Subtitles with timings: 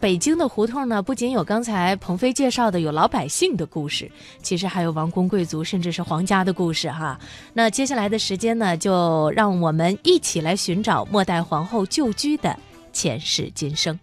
[0.00, 7.18] 北京的胡同呢，不仅有刚才鹏飞介绍的有老百姓的故事，其实还有王公贵族甚至是皇家的故事哈。
[7.52, 12.56] 那接下来的时间呢，就让我们一起来寻找末代皇后旧居的
[12.92, 13.98] 前世今生。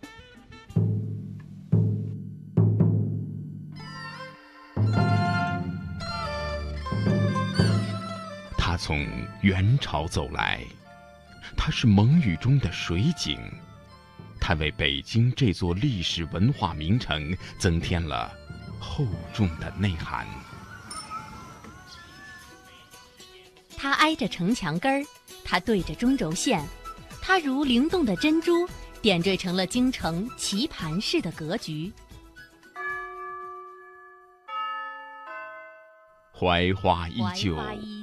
[8.57, 9.07] 他从
[9.39, 10.59] 元朝走来，
[11.55, 13.39] 他是蒙语中的水井。
[14.39, 18.31] 它为北京这座历史文化名城增添了
[18.80, 20.27] 厚重的内涵。
[23.77, 25.05] 它挨着城墙根儿，
[25.43, 26.66] 它对着中轴线，
[27.21, 28.67] 它如灵动的珍珠，
[29.02, 31.91] 点缀成了京城棋盘式的格局。
[36.31, 37.55] 槐花依旧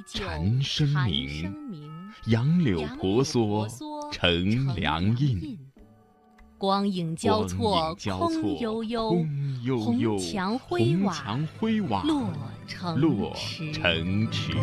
[0.07, 3.67] 蝉声鸣，杨柳婆娑
[4.11, 5.57] 乘凉印。
[6.63, 9.09] 光影交错，空悠悠，
[9.83, 12.05] 红墙灰瓦，
[12.95, 13.33] 落
[13.73, 14.53] 成池。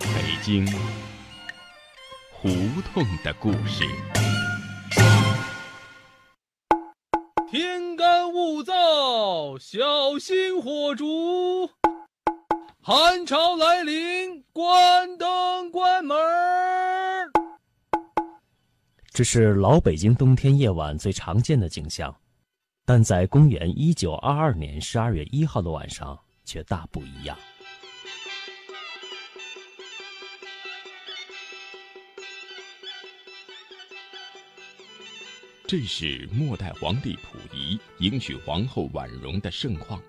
[0.00, 0.66] 北京
[2.32, 2.48] 胡
[2.94, 3.84] 同的故事。
[7.50, 11.68] 天干物燥，小心火烛。
[12.80, 16.81] 寒潮来临，关灯关门。
[19.14, 22.16] 这是老北京冬天夜晚最常见的景象，
[22.86, 27.36] 但在公元一九二二年十二月一号的晚上却大不一样。
[35.66, 40.02] 这是末代皇帝溥仪迎娶皇后婉容的盛况。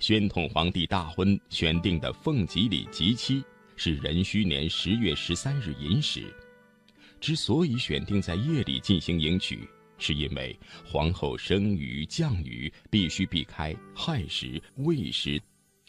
[0.00, 3.44] 宣统皇帝大婚选定的凤吉里吉期
[3.76, 6.34] 是壬戌年十月十三日寅时。
[7.20, 9.68] 之所以选定在夜里进行迎娶，
[9.98, 15.40] 是因为皇后生鱼降雨必须避开亥时、未时，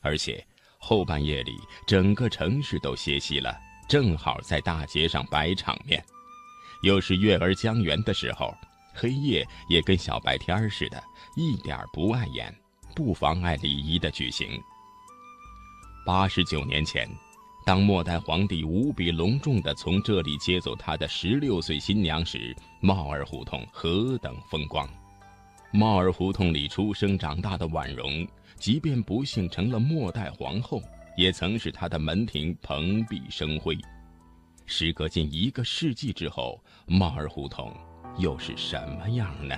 [0.02, 0.46] 而且
[0.78, 1.54] 后半夜里
[1.88, 3.58] 整个城市都歇息了，
[3.88, 6.04] 正好在大街上摆场面。
[6.84, 8.54] 又是月儿将圆的时候，
[8.94, 11.02] 黑夜也跟小白天似的，
[11.38, 12.54] 一点不碍眼，
[12.94, 14.62] 不妨碍礼仪的举行。
[16.06, 17.10] 八十九年前。
[17.64, 24.90] 当末代皇帝无比隆重地从这里接走他的十六岁新娘时，帽儿胡同何等风光！
[25.72, 28.28] 帽儿胡同里出生长大的婉容，
[28.58, 30.82] 即便不幸成了末代皇后，
[31.16, 33.78] 也曾使她的门庭蓬荜生辉。
[34.66, 37.74] 时隔近一个世纪之后，帽儿胡同
[38.18, 39.56] 又是什么样呢？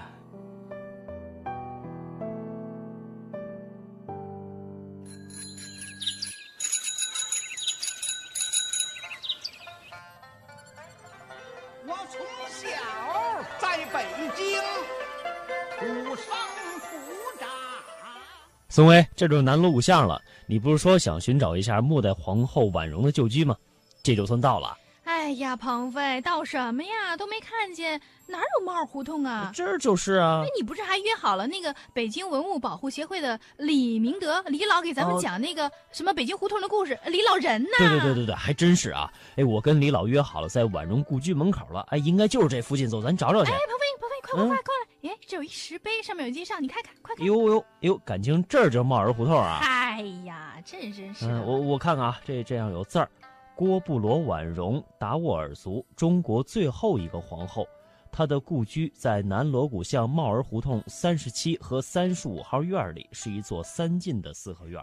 [18.69, 20.19] 宋威，这就是南锣鼓巷了。
[20.47, 23.55] 你不是说想寻找一下末代皇后婉容的旧居吗？
[24.01, 24.75] 这就算到了。
[25.03, 27.15] 哎呀，鹏飞，到什么呀？
[27.15, 29.51] 都没看见，哪有帽儿胡同啊？
[29.53, 30.41] 这儿就是啊。
[30.43, 36.97] 哎，你不是还约好了那个北京文物保护协会的李明德李老给咱们讲那个什么北京胡同的故事？
[37.05, 37.69] 李老人呢？
[37.77, 39.11] 对对对对对，还真是啊。
[39.35, 41.85] 哎，我跟李老约好了，在婉容故居门口了。
[41.89, 43.51] 哎，应该就是这附近，走，咱找找去。
[43.51, 44.72] 哎，鹏飞，鹏飞，快快快。
[45.03, 47.25] 哎，这有一石碑，上面有介绍，你看看，快看。
[47.25, 49.59] 呦呦呦，感情这儿就是帽儿胡同啊！
[49.61, 51.25] 哎呀，这真是。
[51.25, 53.09] 嗯，我我看看啊，这这样有字儿：
[53.53, 57.67] 郭布罗婉容，达斡尔族，中国最后一个皇后。
[58.13, 64.81] 她的故居在南锣鼓巷帽儿胡同三十七和三十五号院里，是一座三进的四合院。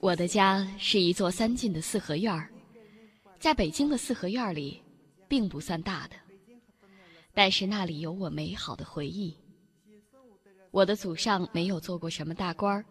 [0.00, 2.48] 我的家是一座三进的四合院儿。
[3.38, 4.82] 在北京的四合院里，
[5.28, 6.16] 并不算大的，
[7.32, 9.36] 但是那里有我美好的回忆。
[10.72, 12.84] 我的祖上没有做过什么大官儿，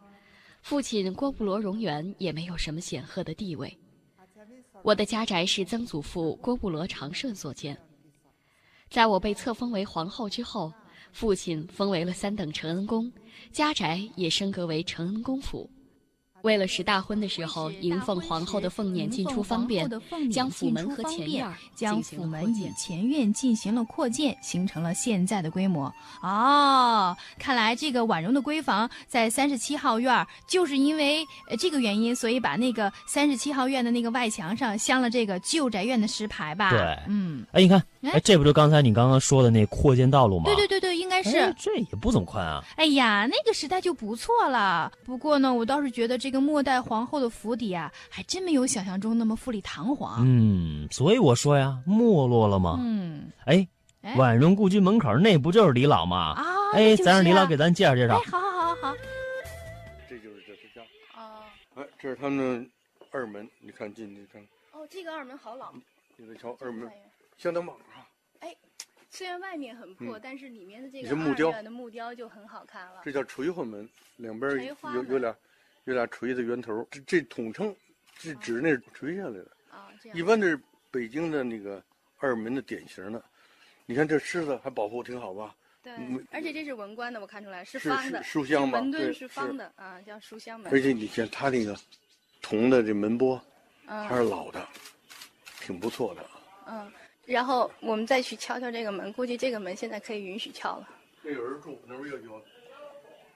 [0.62, 3.78] 父亲郭布罗荣源也没有什么显赫的地位。
[4.84, 7.78] 我的家宅是曾祖父郭布罗长顺所建。
[8.90, 10.72] 在我被册封为皇后之后，
[11.12, 13.12] 父亲封为了三等承恩公，
[13.52, 15.70] 家宅也升格为承恩公府。
[16.48, 19.86] 为了使大婚的时候迎奉皇后的凤辇进出方便，
[20.32, 21.46] 将府门和前院
[21.76, 25.94] 将府门与前院进行了扩建，形成了现在的规模。
[26.22, 31.26] 哦，看来这个婉容的闺房在三十七号院，就是因为
[31.60, 36.70] 这个原因，所以把那个三十七号院的那个外墙上镶了这个旧宅院的石牌吧？
[36.70, 36.80] 对，
[37.10, 37.46] 嗯。
[37.52, 40.46] 哎，你看哎，这不就刚才你刚刚说的那扩建道路吗？
[40.46, 41.54] 对对对对，应该是。
[41.58, 42.64] 这也不怎么宽啊。
[42.76, 44.92] 哎呀，那个时代就不错了。
[45.04, 50.24] 不过呢，我倒是觉得这个末代皇后的府邸啊，还真没有想象中那么富丽堂皇。
[50.24, 52.78] 嗯，所以我说呀，没落了吗？
[52.80, 53.32] 嗯。
[53.46, 53.68] 哎，
[54.16, 56.34] 婉容故居门口那不就是李老吗？
[56.34, 56.46] 啊。
[56.74, 58.16] 哎，咱让李老给咱介绍介绍。
[58.16, 58.96] 哎，好好好好好。
[60.08, 60.82] 这就是这是家。
[61.20, 61.44] 啊。
[61.76, 62.70] 哎，这是他们的
[63.12, 64.42] 二门，你看进去看。
[64.74, 65.74] 哦，这个二门好老。
[66.16, 66.88] 你瞧二门。
[67.38, 67.76] 相当棒
[69.18, 73.02] 虽然外面很破，但是里面的这个木雕的木雕就很好看了。
[73.04, 74.52] 这叫垂花门，两边
[74.94, 75.36] 有有俩
[75.86, 76.88] 有俩锤的圆头。
[76.92, 77.76] 这这统称
[78.20, 79.90] 是指那垂下来的啊。
[80.14, 80.62] 一般的是
[80.92, 81.84] 北京的那个
[82.20, 83.24] 二门的典型的。
[83.88, 85.56] 你看这狮子还保护挺好吧？
[85.82, 85.92] 对，
[86.30, 88.22] 而且这是文官的，我看出来是方的。
[88.22, 90.72] 书香门墩是方的啊，叫书香门。
[90.72, 91.76] 而且你看它那个
[92.40, 93.42] 铜的这门玻，
[93.88, 94.64] 还是老的，
[95.60, 96.24] 挺不错的。
[96.68, 96.92] 嗯。
[97.28, 100.90] 然后我们再去敲敲这个门，估计这个门现在可以允许敲了。
[101.22, 102.42] 这有人住，那边又有，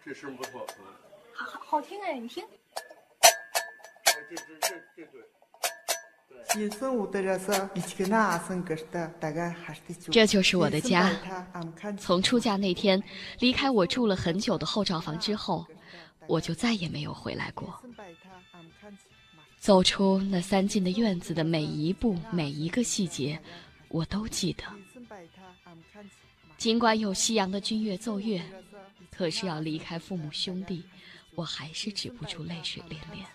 [0.06, 0.66] 这声不错。
[1.34, 2.42] 好好好听哎，你听。
[4.06, 5.22] 这这这这对。
[10.10, 11.12] 这就是我的家。
[11.98, 13.02] 从出嫁那天
[13.40, 15.66] 离开我住了很久的后罩房之后，
[16.28, 17.82] 我就再也没有回来过。
[19.60, 23.40] 走出那三进的院子的每一步、每一个细节。
[23.94, 24.64] 我都记得，
[26.58, 28.42] 尽管有夕阳的军乐奏乐，
[29.12, 30.84] 可是要离开父母兄弟，
[31.36, 33.26] 我还是止不住泪水涟涟。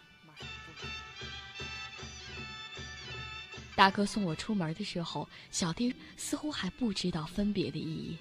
[3.74, 8.16] 大哥送我出门的时候，小弟似乎还不知道分别的意义。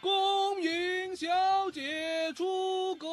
[0.00, 1.26] 恭迎小
[1.72, 3.08] 姐出阁。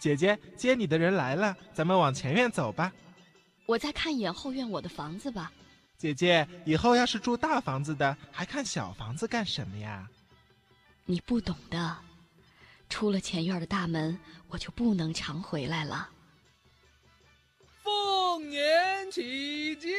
[0.00, 2.92] 姐姐接你的人来了，咱们往前院走吧。
[3.68, 5.52] 我再看一眼后院我的房子吧，
[5.98, 10.08] 姐姐，以后要是住大房子的，还看小房子干什么呀？
[11.04, 11.98] 你不懂的，
[12.88, 14.18] 出了前院的大门，
[14.48, 16.08] 我就不能常回来了。
[17.82, 19.90] 凤年起驾。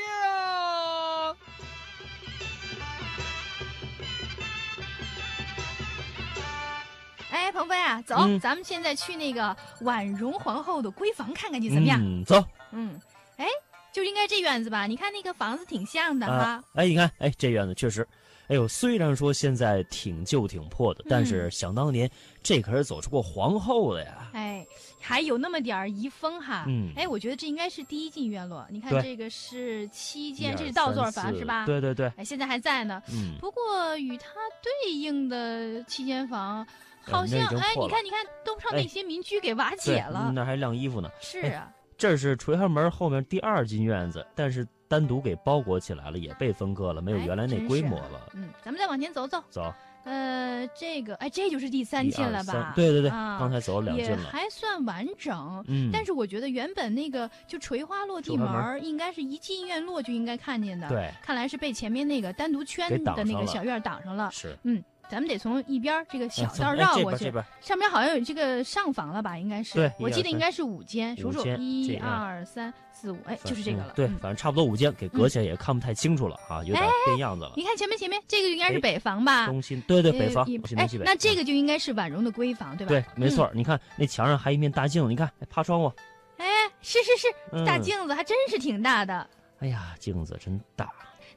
[7.30, 12.02] 哎，鹏飞啊，走，咱们现在去那个婉容皇后的闺房看看去，怎么样？
[12.02, 12.44] 嗯，走。
[12.72, 13.00] 嗯。
[13.40, 13.48] 哎，
[13.92, 14.86] 就应该这院子吧？
[14.86, 16.64] 你看那个房子挺像的哈。
[16.76, 18.08] 哎，你看，哎，这院子确实，
[18.50, 22.10] 哎呦，虽然说现在挺旧挺破的，但是想当年
[22.44, 24.30] 这可是走出过皇后的呀。
[24.34, 24.68] 哎，
[25.00, 26.66] 还有那么点儿遗风哈。
[26.68, 26.92] 嗯。
[26.96, 28.66] 哎，我觉得这应该是第一进院落。
[28.70, 31.66] 你看这个是七间，这是倒座房是吧？
[31.66, 32.12] 对对对。
[32.18, 33.02] 哎，现在还在呢。
[33.10, 33.38] 嗯。
[33.40, 34.28] 不过与它
[34.62, 36.66] 对应的七间房，
[37.02, 40.32] 好像哎，你看你看，都让那些民居给瓦解了。
[40.36, 41.10] 那还晾衣服呢。
[41.22, 41.72] 是啊。
[42.00, 48.32] 这是垂花门后面第二进院子，但是单独给包裹起来了，也被分割了，没有原来那规模了。
[48.34, 49.44] 嗯，咱们再往前走走。
[49.50, 49.72] 走。
[50.06, 52.72] 呃，这个，哎，这就是第三进了吧？
[52.74, 54.24] 对对对，刚才走了两进了。
[54.24, 55.62] 也还算完整。
[55.68, 55.90] 嗯。
[55.92, 60.88] 但是我觉得原本那个就垂花落地门，应该是一进院落就应该看见的。
[60.88, 61.12] 对。
[61.22, 64.32] 看来是被前面那个单独圈的那个小院挡上了。
[64.32, 64.58] 是。
[64.64, 64.82] 嗯。
[65.10, 69.38] 咱们得从一边这个小道绕过去，上面好像有这个上房了吧？
[69.38, 73.94] 应该是，对，我记得应该是五间，数数，一二三四五，哎，就是这个了。
[73.96, 77.54] 对，反正差不多五间，给隔起来也看不太清楚了啊，有点变样子了。
[77.56, 79.48] 你看前面前面这个应该是北房吧？
[79.48, 80.46] 中心，对对，北房，
[80.78, 82.90] 哎，那这个就应该是婉容的闺房，对吧？
[82.90, 83.50] 对，没错。
[83.54, 85.92] 你看那墙上还一面大镜子，你看，趴窗户。
[86.38, 86.46] 哎，
[86.82, 89.28] 是是是，大镜子还真是挺大的。
[89.60, 90.90] 哎呀，镜子真大。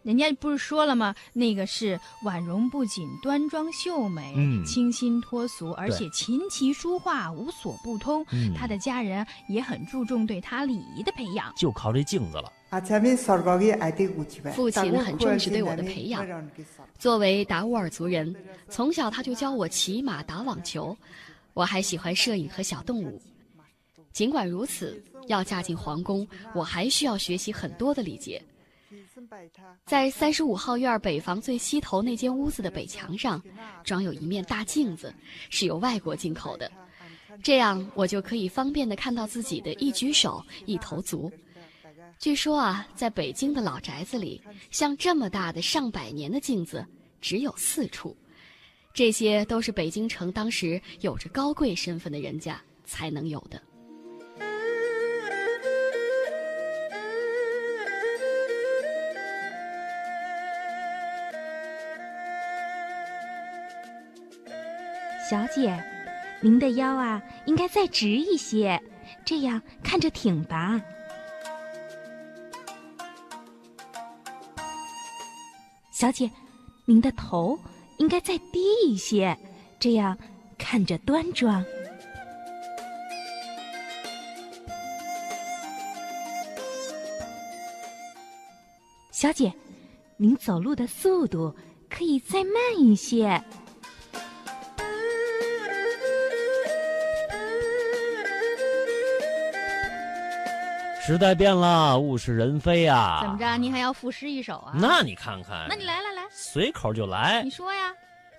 [0.03, 1.15] 人家不是说了吗？
[1.33, 8.25] 那个是婉容，不仅端庄秀美，嗯，清新脱俗，而且琴棋书画无所不通。
[8.57, 12.53] 他的家人也很注重对他礼仪的培养，就靠这镜子了。
[14.55, 16.27] 父亲很重视对我的培养。
[16.99, 18.35] 作为达斡尔族人，
[18.69, 20.97] 从小他就教我骑马、打网球。
[21.55, 23.21] 我还喜欢摄影和小动物。
[24.11, 28.43] 尽管如此，要嫁进皇宫，我还需要学习很多的礼节。
[29.87, 33.43] 在三十五号院北房最西头那间屋子的北墙上，
[33.85, 35.15] 装有一面大镜子，
[35.51, 36.71] 是由外国进口的，
[37.43, 41.33] 这样我就可以方便的看到自己的一举手、一头足。
[42.19, 46.87] 据说啊，在北京的老宅子里，像这么大的上百年的镜子
[47.21, 48.17] 只有四处，
[48.93, 53.61] 这些都是北京城当时有着高贵身份的人家才能有的。
[65.31, 65.83] 小姐，
[66.41, 68.79] 您的腰啊，应该再直一些，
[69.25, 70.79] 这样看着挺拔。
[75.93, 76.29] 小姐，
[76.85, 77.59] 您的头
[77.99, 79.35] 应该再低一些，
[79.79, 80.19] 这样
[80.59, 81.65] 看着端庄。
[89.13, 89.53] 小姐，
[90.17, 91.55] 您走路的速度
[91.89, 93.43] 可以再慢一些。
[101.05, 103.19] 时代变了，物是人非啊！
[103.23, 103.57] 怎么着？
[103.57, 104.73] 您还要赋诗一首啊？
[104.77, 107.43] 那你看看，那你来来来，随口就来。
[107.43, 107.93] 你说呀？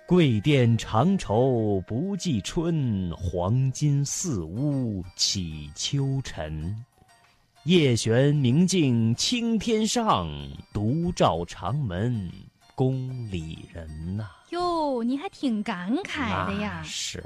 [0.06, 6.74] 桂殿长愁不计春，黄金四屋起秋尘。
[7.64, 10.26] 夜悬明镜青天上，
[10.72, 12.30] 独照长门
[12.74, 14.30] 宫里人呐。
[14.50, 16.82] 哟，你还挺感慨的呀。
[16.82, 17.22] 是，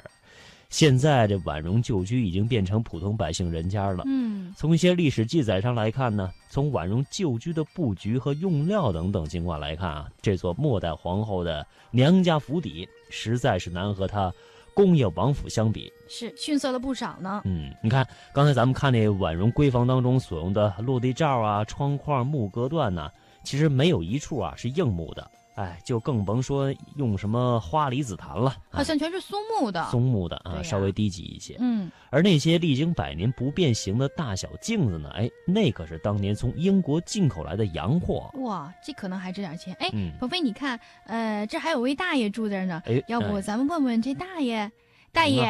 [0.71, 4.03] 现在这婉容旧居已经变成普通百姓人家了。
[4.07, 14.33] 嗯，从一些历史记载上来看呢，从婉容旧居的布局和用料等等情况来看啊，这座末代皇后的娘家府邸实在是难和她。
[14.75, 17.43] 工业王府相比是逊色了不少呢。
[17.47, 23.11] 嗯，你看刚才咱们看那婉容闺房当中所用的落地罩啊、窗框、木隔断呢，
[23.43, 29.85] 其实没有一处啊是硬木的，哎，就更甭说用什么花梨紫檀了，好像全是松木的。
[29.91, 31.57] 松木的啊，稍微低级一些。
[31.59, 38.31] 嗯，而那些历经百年不变形的大小镜子呢，哎，那可是当年从英国进口来的洋货。
[38.35, 39.75] 哇，这可能还值点钱。
[39.81, 42.81] 哎，鹏飞，你看，呃，这还有位大爷住这儿呢。
[42.87, 44.71] 哎，要不咱们问问这大爷。
[45.11, 45.45] 大爷，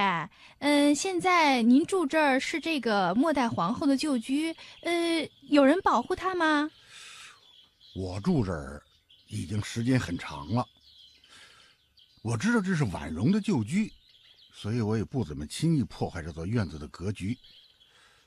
[0.61, 6.71] 嗯，现在您住这儿是这个末代皇后的旧居，呃，有人保护她吗？
[7.95, 8.81] 我住这儿
[9.29, 10.67] 已经时间很长了，
[12.23, 13.93] 我知道这是婉容的旧居，
[14.53, 17.39] 所以我也不怎么轻易破坏这座院子的格局。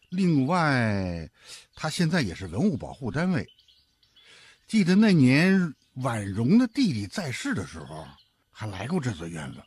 [0.10, 1.30] 另外，
[1.74, 3.50] 他现在也是文物保护单位。
[4.68, 8.08] 记得那年婉容的弟弟在世的时候，
[8.52, 9.62] 还来过这座院子。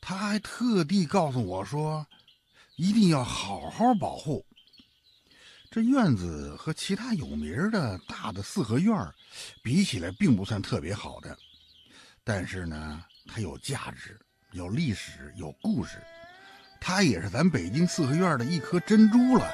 [0.00, 2.06] 他还特地告诉我说
[2.76, 4.44] ：“一定要好好保护。”
[5.72, 8.94] 这院子和其他有名的大的四合院
[9.62, 11.34] 比起来，并不算特别好的，
[12.22, 15.96] 但是呢，它有价值、有历史、有故事，
[16.78, 19.50] 它也是咱北京四合院的一颗珍珠了。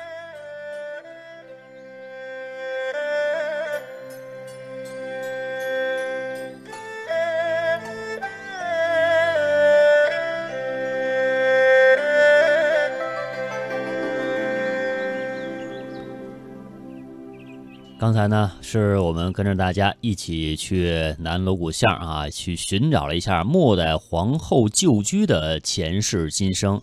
[18.08, 26.80] 刚才呢，是我们跟着大家一起去南锣鼓巷啊，去寻找了一下末代皇后旧居的前世今生。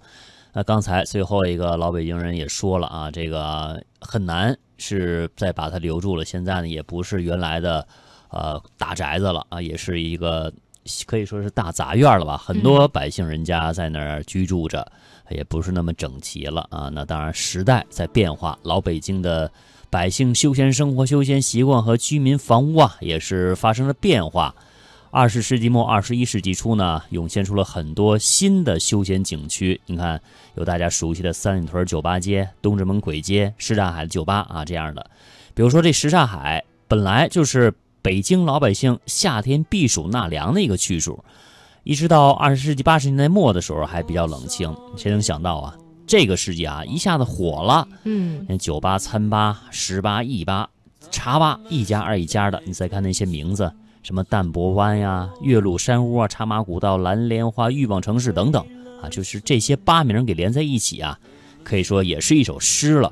[0.53, 6.23] 那刚才最后一个老北京人也说了啊，这个很难是再把它留住了。
[6.23, 7.87] 现在呢，也不是原来的
[8.29, 10.53] 呃大宅子了啊，也是一个
[11.07, 12.37] 可以说是大杂院了吧。
[12.37, 14.87] 很多百姓人家在那儿居住着，
[15.31, 16.87] 也不是那么整齐了啊。
[16.89, 19.51] 那当然，时代在变化，老北京的。
[19.95, 24.53] 百姓休闲生活、休闲习惯和居民房屋啊，也是发生了变化。
[25.09, 29.79] 二十世纪末、二十一世纪初呢，涌现出了很多新的休闲景区。
[29.85, 30.21] 你看，
[30.55, 35.09] 有大家熟悉的三里屯酒吧街、东直门簋街、什刹海的酒吧啊，这样的。
[35.53, 41.23] 比如说，这什刹海本来就是北京老百姓夏天避暑纳凉的一个去处，
[41.85, 44.75] 一直到二十世纪八十年代末的时候还比较冷清。
[44.97, 45.77] 谁能想到啊？
[46.07, 47.87] 这个世纪啊，一下子火了。
[48.03, 50.69] 嗯，那酒吧、餐吧、十吧、艺吧、
[51.11, 52.61] 茶吧，一家二一家的。
[52.65, 53.71] 你再看那些名字，
[54.03, 58.65] 什么淡泊湾呀、岳麓山屋啊、茶马古道、蓝莲花、欲望城市等等
[59.01, 61.19] 啊，就是这些八名给连在一起啊，
[61.63, 63.11] 可以说也是一首诗了。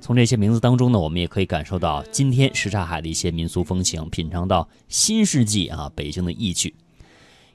[0.00, 6.74] 从这些名字当中呢，我们也可以感受到今天什刹海的一些民俗风情，品尝到新世纪啊北京的意趣。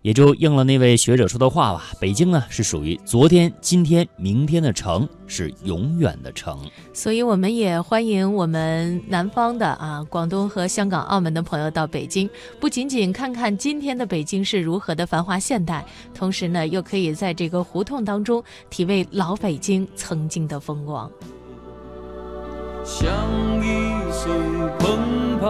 [0.08, 6.58] 也就应了那位学者说的话吧，北京呢是属于昨天、今天、明天的城，是永远的城。
[6.94, 21.12] 所以我们也欢迎我们南方的啊，广东和香港、澳门的朋友到北京，不仅仅看看今天的北京是如何的繁华现代，同时呢，又可以在这个胡同当中体味老北京曾经的风光。
[22.86, 23.10] 像
[23.62, 24.30] 一艘
[24.80, 25.48] 澎湃